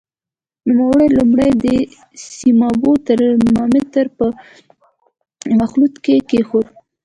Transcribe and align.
نوموړی 0.75 1.07
لومړی 1.17 1.51
د 1.65 1.65
سیمابو 2.35 2.91
ترمامتر 3.07 4.05
په 4.17 4.25
مخلوط 5.59 5.93
کې 6.03 6.15
کېښود. 6.29 6.67